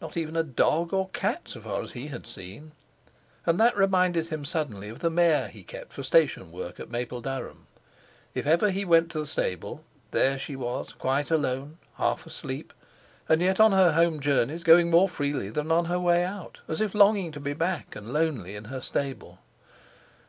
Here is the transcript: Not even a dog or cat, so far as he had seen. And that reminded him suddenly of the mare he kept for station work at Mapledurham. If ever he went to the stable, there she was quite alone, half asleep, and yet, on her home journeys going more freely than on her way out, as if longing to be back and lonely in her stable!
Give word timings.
Not 0.00 0.16
even 0.16 0.34
a 0.34 0.42
dog 0.42 0.92
or 0.92 1.10
cat, 1.10 1.42
so 1.44 1.60
far 1.60 1.80
as 1.80 1.92
he 1.92 2.08
had 2.08 2.26
seen. 2.26 2.72
And 3.46 3.60
that 3.60 3.76
reminded 3.76 4.26
him 4.26 4.44
suddenly 4.44 4.88
of 4.88 4.98
the 4.98 5.10
mare 5.10 5.46
he 5.46 5.62
kept 5.62 5.92
for 5.92 6.02
station 6.02 6.50
work 6.50 6.80
at 6.80 6.90
Mapledurham. 6.90 7.68
If 8.34 8.48
ever 8.48 8.70
he 8.72 8.84
went 8.84 9.12
to 9.12 9.20
the 9.20 9.28
stable, 9.28 9.84
there 10.10 10.40
she 10.40 10.56
was 10.56 10.92
quite 10.94 11.30
alone, 11.30 11.78
half 11.98 12.26
asleep, 12.26 12.72
and 13.28 13.40
yet, 13.40 13.60
on 13.60 13.70
her 13.70 13.92
home 13.92 14.18
journeys 14.18 14.64
going 14.64 14.90
more 14.90 15.08
freely 15.08 15.50
than 15.50 15.70
on 15.70 15.84
her 15.84 16.00
way 16.00 16.24
out, 16.24 16.58
as 16.66 16.80
if 16.80 16.92
longing 16.92 17.30
to 17.30 17.38
be 17.38 17.52
back 17.52 17.94
and 17.94 18.12
lonely 18.12 18.56
in 18.56 18.64
her 18.74 18.80
stable! 18.80 19.38